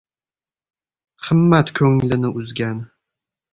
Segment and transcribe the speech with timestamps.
[1.27, 2.83] Himmat ko‘nglini uzgan.